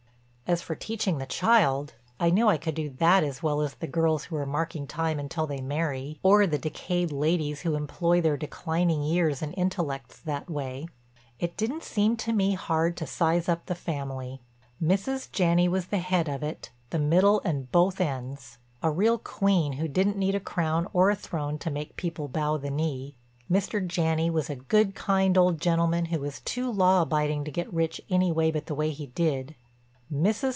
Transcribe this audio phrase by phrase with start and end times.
[0.51, 3.87] As for teaching the child, I knew I could do that as well as the
[3.87, 8.35] girls who are marking time until they marry, or the decayed ladies who employ their
[8.35, 10.87] declining years and intellects that way.
[11.39, 14.41] It didn't seem to me hard to size up the family.
[14.83, 15.31] Mrs.
[15.31, 20.17] Janney was the head of it, the middle and both ends—a real queen who didn't
[20.17, 23.15] need a crown or a throne to make people bow the knee.
[23.49, 23.87] Mr.
[23.87, 28.01] Janney was a good, kind old gentleman who was too law abiding to get rich
[28.09, 29.55] any way but the way he did.
[30.13, 30.49] Mrs.